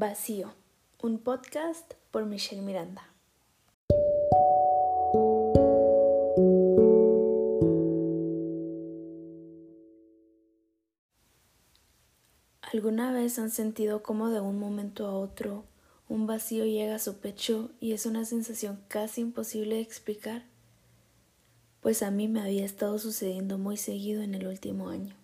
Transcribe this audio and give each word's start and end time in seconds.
Vacío, 0.00 0.54
un 1.02 1.18
podcast 1.18 1.94
por 2.12 2.24
Michelle 2.24 2.62
Miranda. 2.62 3.02
¿Alguna 12.62 13.10
vez 13.10 13.40
han 13.40 13.50
sentido 13.50 14.04
como 14.04 14.28
de 14.28 14.40
un 14.40 14.60
momento 14.60 15.04
a 15.04 15.18
otro 15.18 15.64
un 16.08 16.28
vacío 16.28 16.64
llega 16.64 16.94
a 16.94 17.00
su 17.00 17.16
pecho 17.18 17.72
y 17.80 17.90
es 17.90 18.06
una 18.06 18.24
sensación 18.24 18.80
casi 18.86 19.22
imposible 19.22 19.74
de 19.74 19.80
explicar? 19.80 20.44
Pues 21.80 22.04
a 22.04 22.12
mí 22.12 22.28
me 22.28 22.40
había 22.40 22.64
estado 22.64 23.00
sucediendo 23.00 23.58
muy 23.58 23.76
seguido 23.76 24.22
en 24.22 24.36
el 24.36 24.46
último 24.46 24.90
año. 24.90 25.16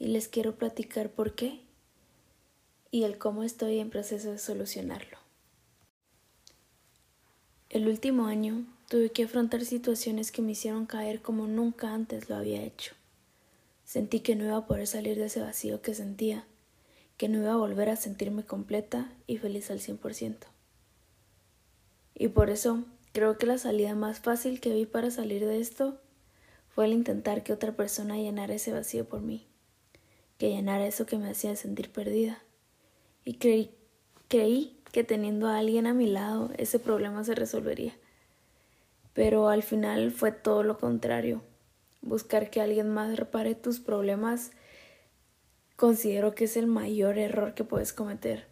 Y 0.00 0.08
les 0.08 0.26
quiero 0.26 0.56
platicar 0.56 1.10
por 1.10 1.36
qué 1.36 1.65
y 2.90 3.04
el 3.04 3.18
cómo 3.18 3.42
estoy 3.42 3.78
en 3.78 3.90
proceso 3.90 4.30
de 4.32 4.38
solucionarlo. 4.38 5.18
El 7.68 7.88
último 7.88 8.26
año 8.26 8.64
tuve 8.88 9.10
que 9.10 9.24
afrontar 9.24 9.64
situaciones 9.64 10.30
que 10.30 10.40
me 10.40 10.52
hicieron 10.52 10.86
caer 10.86 11.20
como 11.20 11.46
nunca 11.46 11.92
antes 11.92 12.28
lo 12.28 12.36
había 12.36 12.62
hecho. 12.62 12.94
Sentí 13.84 14.20
que 14.20 14.36
no 14.36 14.44
iba 14.44 14.56
a 14.56 14.66
poder 14.66 14.86
salir 14.86 15.18
de 15.18 15.26
ese 15.26 15.40
vacío 15.40 15.82
que 15.82 15.94
sentía, 15.94 16.46
que 17.16 17.28
no 17.28 17.38
iba 17.38 17.52
a 17.52 17.56
volver 17.56 17.88
a 17.88 17.96
sentirme 17.96 18.44
completa 18.44 19.12
y 19.26 19.38
feliz 19.38 19.70
al 19.70 19.80
100%. 19.80 20.46
Y 22.14 22.28
por 22.28 22.50
eso 22.50 22.84
creo 23.12 23.36
que 23.36 23.46
la 23.46 23.58
salida 23.58 23.94
más 23.94 24.20
fácil 24.20 24.60
que 24.60 24.72
vi 24.72 24.86
para 24.86 25.10
salir 25.10 25.44
de 25.44 25.60
esto 25.60 26.00
fue 26.68 26.86
el 26.86 26.92
intentar 26.92 27.42
que 27.42 27.52
otra 27.52 27.72
persona 27.72 28.16
llenara 28.16 28.54
ese 28.54 28.72
vacío 28.72 29.08
por 29.08 29.22
mí, 29.22 29.46
que 30.38 30.50
llenara 30.50 30.86
eso 30.86 31.06
que 31.06 31.18
me 31.18 31.30
hacía 31.30 31.56
sentir 31.56 31.90
perdida. 31.90 32.42
Y 33.26 33.34
creí, 33.34 33.74
creí 34.28 34.80
que 34.90 35.04
teniendo 35.04 35.48
a 35.48 35.58
alguien 35.58 35.86
a 35.86 35.92
mi 35.92 36.06
lado 36.06 36.50
ese 36.56 36.78
problema 36.78 37.22
se 37.24 37.34
resolvería. 37.34 37.92
Pero 39.12 39.50
al 39.50 39.62
final 39.62 40.10
fue 40.12 40.32
todo 40.32 40.62
lo 40.62 40.78
contrario 40.78 41.42
buscar 42.06 42.50
que 42.50 42.60
alguien 42.60 42.88
más 42.88 43.16
repare 43.16 43.54
tus 43.54 43.80
problemas, 43.80 44.52
considero 45.76 46.34
que 46.34 46.44
es 46.44 46.56
el 46.56 46.66
mayor 46.66 47.18
error 47.18 47.54
que 47.54 47.64
puedes 47.64 47.92
cometer. 47.92 48.46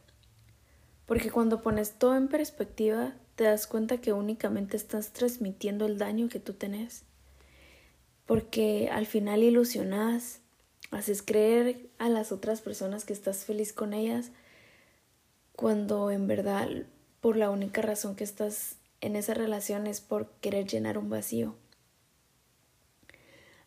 Porque 1.07 1.31
cuando 1.31 1.63
pones 1.63 1.93
todo 1.93 2.17
en 2.17 2.29
perspectiva, 2.29 3.15
te 3.37 3.45
das 3.45 3.67
cuenta 3.67 4.01
que 4.01 4.13
únicamente 4.13 4.77
estás 4.77 5.13
transmitiendo 5.13 5.87
el 5.87 5.99
daño 5.99 6.29
que 6.29 6.41
tú 6.41 6.55
tenés. 6.55 7.05
Porque 8.27 8.89
al 8.91 9.07
final 9.07 9.43
ilusionas, 9.43 10.41
haces 10.91 11.23
creer 11.23 11.91
a 11.99 12.09
las 12.09 12.33
otras 12.33 12.61
personas 12.61 13.05
que 13.05 13.13
estás 13.13 13.45
feliz 13.45 13.73
con 13.73 13.93
ellas, 13.93 14.31
cuando 15.57 16.11
en 16.11 16.27
verdad 16.27 16.69
por 17.21 17.37
la 17.37 17.51
única 17.51 17.81
razón 17.81 18.17
que 18.17 18.25
estás 18.25 18.77
en 19.01 19.17
esa 19.17 19.35
relación 19.35 19.87
es 19.87 20.01
por 20.01 20.31
querer 20.41 20.67
llenar 20.67 20.99
un 20.99 21.11
vacío. 21.11 21.57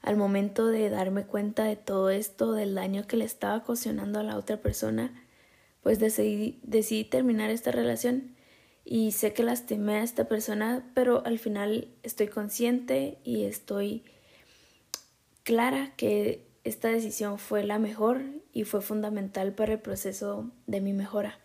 Al 0.01 0.15
momento 0.15 0.67
de 0.67 0.89
darme 0.89 1.25
cuenta 1.25 1.63
de 1.63 1.75
todo 1.75 2.09
esto, 2.09 2.53
del 2.53 2.75
daño 2.75 3.07
que 3.07 3.17
le 3.17 3.25
estaba 3.25 3.57
ocasionando 3.57 4.19
a 4.19 4.23
la 4.23 4.37
otra 4.37 4.57
persona, 4.57 5.11
pues 5.81 5.99
decidí, 5.99 6.59
decidí 6.63 7.03
terminar 7.03 7.49
esta 7.49 7.71
relación 7.71 8.35
y 8.85 9.11
sé 9.11 9.33
que 9.33 9.43
lastimé 9.43 9.95
a 9.95 10.03
esta 10.03 10.27
persona, 10.27 10.89
pero 10.93 11.25
al 11.25 11.39
final 11.39 11.89
estoy 12.03 12.27
consciente 12.27 13.17
y 13.23 13.43
estoy 13.43 14.05
clara 15.43 15.93
que 15.97 16.47
esta 16.63 16.89
decisión 16.89 17.37
fue 17.39 17.63
la 17.63 17.79
mejor 17.79 18.21
y 18.53 18.65
fue 18.65 18.81
fundamental 18.81 19.53
para 19.53 19.73
el 19.73 19.79
proceso 19.79 20.51
de 20.67 20.81
mi 20.81 20.93
mejora. 20.93 21.39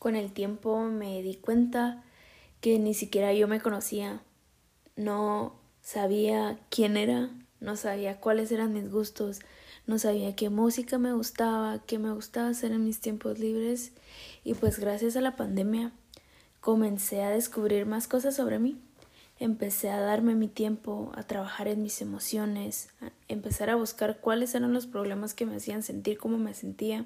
Con 0.00 0.16
el 0.16 0.32
tiempo 0.32 0.80
me 0.80 1.20
di 1.20 1.34
cuenta 1.34 2.02
que 2.62 2.78
ni 2.78 2.94
siquiera 2.94 3.34
yo 3.34 3.46
me 3.48 3.60
conocía, 3.60 4.22
no 4.96 5.54
sabía 5.82 6.58
quién 6.70 6.96
era, 6.96 7.28
no 7.60 7.76
sabía 7.76 8.18
cuáles 8.18 8.50
eran 8.50 8.72
mis 8.72 8.90
gustos, 8.90 9.40
no 9.86 9.98
sabía 9.98 10.34
qué 10.34 10.48
música 10.48 10.96
me 10.96 11.12
gustaba, 11.12 11.80
qué 11.86 11.98
me 11.98 12.12
gustaba 12.12 12.48
hacer 12.48 12.72
en 12.72 12.82
mis 12.82 13.00
tiempos 13.00 13.38
libres 13.38 13.92
y 14.42 14.54
pues 14.54 14.78
gracias 14.78 15.16
a 15.16 15.20
la 15.20 15.36
pandemia 15.36 15.92
comencé 16.62 17.20
a 17.20 17.28
descubrir 17.28 17.84
más 17.84 18.08
cosas 18.08 18.34
sobre 18.34 18.58
mí. 18.58 18.80
Empecé 19.38 19.90
a 19.90 20.00
darme 20.00 20.34
mi 20.34 20.48
tiempo, 20.48 21.12
a 21.14 21.24
trabajar 21.24 21.68
en 21.68 21.82
mis 21.82 22.00
emociones, 22.00 22.88
a 23.02 23.12
empezar 23.28 23.68
a 23.68 23.76
buscar 23.76 24.18
cuáles 24.20 24.54
eran 24.54 24.72
los 24.72 24.86
problemas 24.86 25.34
que 25.34 25.44
me 25.44 25.56
hacían 25.56 25.82
sentir 25.82 26.16
como 26.16 26.38
me 26.38 26.54
sentía. 26.54 27.04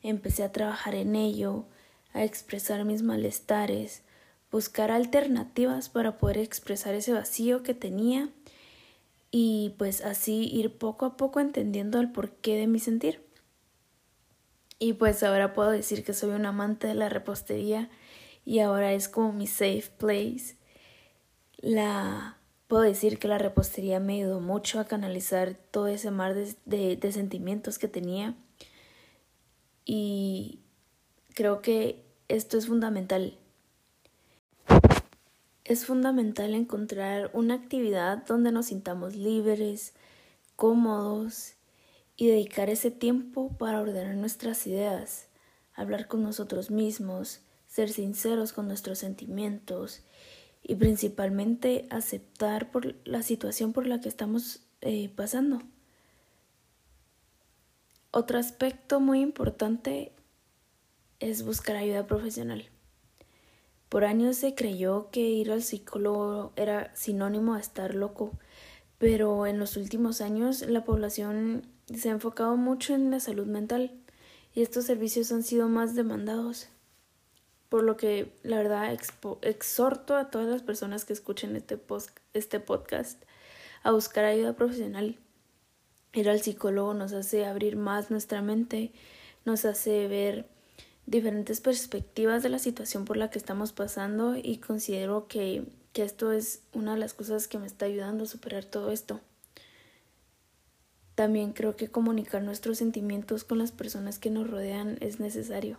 Empecé 0.00 0.44
a 0.44 0.52
trabajar 0.52 0.94
en 0.94 1.16
ello, 1.16 1.64
a 2.12 2.24
expresar 2.24 2.84
mis 2.84 3.02
malestares, 3.02 4.02
buscar 4.50 4.90
alternativas 4.90 5.88
para 5.88 6.18
poder 6.18 6.38
expresar 6.38 6.94
ese 6.94 7.12
vacío 7.12 7.62
que 7.62 7.74
tenía 7.74 8.30
y 9.30 9.74
pues 9.78 10.02
así 10.02 10.48
ir 10.52 10.78
poco 10.78 11.04
a 11.06 11.16
poco 11.16 11.40
entendiendo 11.40 12.00
el 12.00 12.10
porqué 12.10 12.56
de 12.56 12.66
mi 12.66 12.78
sentir. 12.78 13.26
Y 14.78 14.94
pues 14.94 15.22
ahora 15.22 15.54
puedo 15.54 15.70
decir 15.70 16.04
que 16.04 16.14
soy 16.14 16.30
un 16.30 16.46
amante 16.46 16.86
de 16.86 16.94
la 16.94 17.08
repostería 17.08 17.90
y 18.44 18.60
ahora 18.60 18.92
es 18.92 19.08
como 19.08 19.32
mi 19.32 19.46
safe 19.46 19.90
place. 19.98 20.56
La 21.58 22.38
puedo 22.68 22.82
decir 22.82 23.18
que 23.18 23.28
la 23.28 23.38
repostería 23.38 23.98
me 23.98 24.14
ayudó 24.14 24.40
mucho 24.40 24.78
a 24.78 24.86
canalizar 24.86 25.54
todo 25.54 25.88
ese 25.88 26.10
mar 26.10 26.34
de, 26.34 26.96
de 26.96 27.12
sentimientos 27.12 27.78
que 27.78 27.88
tenía 27.88 28.34
y 29.84 30.60
creo 31.38 31.62
que 31.62 32.02
esto 32.26 32.58
es 32.58 32.66
fundamental 32.66 33.38
es 35.64 35.86
fundamental 35.86 36.52
encontrar 36.52 37.30
una 37.32 37.54
actividad 37.54 38.26
donde 38.26 38.50
nos 38.50 38.66
sintamos 38.66 39.14
libres, 39.14 39.92
cómodos 40.56 41.52
y 42.16 42.26
dedicar 42.26 42.70
ese 42.70 42.90
tiempo 42.90 43.56
para 43.56 43.80
ordenar 43.80 44.16
nuestras 44.16 44.66
ideas, 44.66 45.28
hablar 45.74 46.08
con 46.08 46.24
nosotros 46.24 46.72
mismos, 46.72 47.42
ser 47.68 47.88
sinceros 47.90 48.52
con 48.52 48.66
nuestros 48.66 48.98
sentimientos 48.98 50.02
y 50.64 50.74
principalmente 50.74 51.86
aceptar 51.88 52.72
por 52.72 52.96
la 53.06 53.22
situación 53.22 53.72
por 53.72 53.86
la 53.86 54.00
que 54.00 54.08
estamos 54.08 54.62
eh, 54.80 55.08
pasando. 55.14 55.62
Otro 58.10 58.40
aspecto 58.40 58.98
muy 58.98 59.20
importante 59.20 60.10
es 61.20 61.44
buscar 61.44 61.76
ayuda 61.76 62.06
profesional. 62.06 62.68
Por 63.88 64.04
años 64.04 64.36
se 64.36 64.54
creyó 64.54 65.10
que 65.10 65.20
ir 65.20 65.50
al 65.50 65.62
psicólogo 65.62 66.52
era 66.56 66.94
sinónimo 66.94 67.54
a 67.54 67.60
estar 67.60 67.94
loco, 67.94 68.32
pero 68.98 69.46
en 69.46 69.58
los 69.58 69.76
últimos 69.76 70.20
años 70.20 70.62
la 70.62 70.84
población 70.84 71.66
se 71.94 72.10
ha 72.10 72.12
enfocado 72.12 72.56
mucho 72.56 72.94
en 72.94 73.10
la 73.10 73.20
salud 73.20 73.46
mental 73.46 73.92
y 74.54 74.62
estos 74.62 74.84
servicios 74.84 75.32
han 75.32 75.42
sido 75.42 75.68
más 75.68 75.94
demandados. 75.94 76.68
Por 77.68 77.82
lo 77.82 77.96
que 77.96 78.32
la 78.42 78.56
verdad 78.56 78.92
exhorto 79.42 80.16
a 80.16 80.30
todas 80.30 80.48
las 80.48 80.62
personas 80.62 81.04
que 81.04 81.12
escuchen 81.12 81.56
este, 81.56 81.78
este 82.34 82.60
podcast 82.60 83.22
a 83.82 83.92
buscar 83.92 84.24
ayuda 84.24 84.54
profesional. 84.54 85.18
Ir 86.12 86.28
al 86.28 86.40
psicólogo 86.40 86.94
nos 86.94 87.12
hace 87.12 87.46
abrir 87.46 87.76
más 87.76 88.10
nuestra 88.10 88.42
mente, 88.42 88.92
nos 89.44 89.64
hace 89.64 90.08
ver 90.08 90.46
diferentes 91.08 91.62
perspectivas 91.62 92.42
de 92.42 92.50
la 92.50 92.58
situación 92.58 93.06
por 93.06 93.16
la 93.16 93.30
que 93.30 93.38
estamos 93.38 93.72
pasando 93.72 94.36
y 94.36 94.58
considero 94.58 95.26
que, 95.26 95.64
que 95.94 96.02
esto 96.02 96.32
es 96.32 96.62
una 96.74 96.94
de 96.94 97.00
las 97.00 97.14
cosas 97.14 97.48
que 97.48 97.58
me 97.58 97.66
está 97.66 97.86
ayudando 97.86 98.24
a 98.24 98.26
superar 98.26 98.66
todo 98.66 98.90
esto. 98.92 99.20
También 101.14 101.52
creo 101.52 101.76
que 101.76 101.88
comunicar 101.88 102.42
nuestros 102.42 102.78
sentimientos 102.78 103.42
con 103.42 103.58
las 103.58 103.72
personas 103.72 104.18
que 104.18 104.30
nos 104.30 104.48
rodean 104.50 104.98
es 105.00 105.18
necesario. 105.18 105.78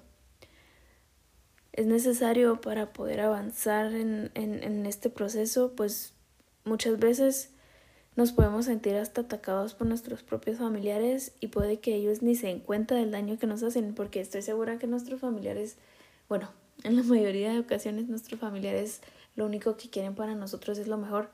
Es 1.73 1.85
necesario 1.85 2.59
para 2.59 2.91
poder 2.91 3.21
avanzar 3.21 3.93
en, 3.93 4.31
en, 4.33 4.63
en 4.63 4.85
este 4.87 5.11
proceso, 5.11 5.73
pues 5.75 6.13
muchas 6.65 6.97
veces 6.97 7.51
nos 8.19 8.33
podemos 8.33 8.65
sentir 8.65 8.97
hasta 8.97 9.21
atacados 9.21 9.75
por 9.75 9.87
nuestros 9.87 10.23
propios 10.23 10.57
familiares 10.57 11.31
y 11.39 11.47
puede 11.47 11.79
que 11.79 11.95
ellos 11.95 12.21
ni 12.21 12.35
se 12.35 12.47
den 12.47 12.59
cuenta 12.59 12.93
del 12.95 13.11
daño 13.11 13.39
que 13.39 13.47
nos 13.47 13.63
hacen, 13.63 13.95
porque 13.95 14.19
estoy 14.19 14.41
segura 14.41 14.77
que 14.77 14.87
nuestros 14.87 15.21
familiares, 15.21 15.77
bueno, 16.27 16.49
en 16.83 16.97
la 16.97 17.03
mayoría 17.03 17.53
de 17.53 17.59
ocasiones 17.59 18.09
nuestros 18.09 18.37
familiares 18.37 18.99
lo 19.37 19.45
único 19.45 19.77
que 19.77 19.89
quieren 19.89 20.15
para 20.15 20.35
nosotros 20.35 20.77
es 20.79 20.87
lo 20.87 20.97
mejor. 20.97 21.29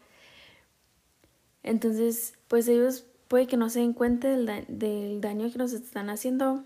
Entonces, 1.64 2.36
pues 2.48 2.68
ellos 2.68 3.04
puede 3.30 3.48
que 3.48 3.58
no 3.58 3.72
se 3.72 3.80
den 3.80 3.94
cuenta 3.94 4.30
del, 4.30 4.46
del 4.68 5.22
daño 5.22 5.52
que 5.52 5.58
nos 5.58 5.74
están 5.74 6.12
haciendo. 6.12 6.66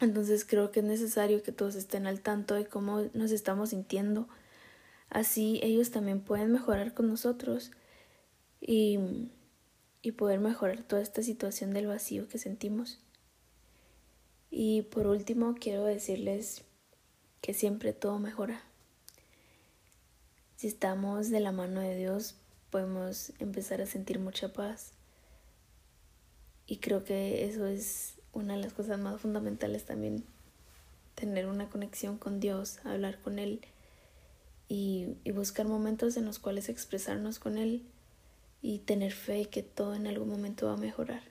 Entonces 0.00 0.44
creo 0.44 0.72
que 0.72 0.80
es 0.80 0.86
necesario 0.86 1.44
que 1.44 1.52
todos 1.52 1.76
estén 1.76 2.08
al 2.08 2.20
tanto 2.20 2.56
de 2.56 2.66
cómo 2.66 3.02
nos 3.14 3.30
estamos 3.30 3.70
sintiendo. 3.70 4.28
Así 5.08 5.60
ellos 5.62 5.92
también 5.92 6.18
pueden 6.18 6.50
mejorar 6.50 6.94
con 6.94 7.06
nosotros 7.06 7.70
y, 8.62 9.28
y 10.02 10.12
poder 10.12 10.38
mejorar 10.38 10.84
toda 10.84 11.02
esta 11.02 11.22
situación 11.22 11.72
del 11.72 11.88
vacío 11.88 12.28
que 12.28 12.38
sentimos. 12.38 13.00
Y 14.50 14.82
por 14.82 15.06
último, 15.06 15.56
quiero 15.58 15.84
decirles 15.84 16.62
que 17.40 17.54
siempre 17.54 17.92
todo 17.92 18.18
mejora. 18.18 18.62
Si 20.56 20.68
estamos 20.68 21.28
de 21.30 21.40
la 21.40 21.50
mano 21.50 21.80
de 21.80 21.96
Dios, 21.96 22.36
podemos 22.70 23.32
empezar 23.40 23.82
a 23.82 23.86
sentir 23.86 24.20
mucha 24.20 24.52
paz. 24.52 24.92
Y 26.66 26.76
creo 26.76 27.02
que 27.02 27.44
eso 27.44 27.66
es 27.66 28.14
una 28.32 28.54
de 28.54 28.62
las 28.62 28.72
cosas 28.72 28.98
más 28.98 29.20
fundamentales 29.20 29.84
también, 29.84 30.24
tener 31.16 31.46
una 31.46 31.68
conexión 31.68 32.16
con 32.16 32.38
Dios, 32.38 32.78
hablar 32.84 33.20
con 33.20 33.38
Él 33.38 33.60
y, 34.68 35.16
y 35.24 35.32
buscar 35.32 35.66
momentos 35.66 36.16
en 36.16 36.24
los 36.24 36.38
cuales 36.38 36.68
expresarnos 36.68 37.40
con 37.40 37.58
Él 37.58 37.82
y 38.62 38.78
tener 38.78 39.12
fe 39.12 39.46
que 39.46 39.62
todo 39.62 39.94
en 39.94 40.06
algún 40.06 40.28
momento 40.28 40.66
va 40.66 40.74
a 40.74 40.76
mejorar. 40.76 41.22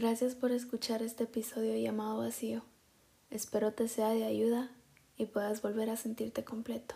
Gracias 0.00 0.34
por 0.34 0.52
escuchar 0.52 1.02
este 1.02 1.24
episodio 1.24 1.76
llamado 1.76 2.18
Vacío. 2.18 2.62
Espero 3.30 3.72
te 3.72 3.88
sea 3.88 4.10
de 4.10 4.24
ayuda 4.24 4.70
y 5.16 5.26
puedas 5.26 5.60
volver 5.62 5.90
a 5.90 5.96
sentirte 5.96 6.44
completo. 6.44 6.94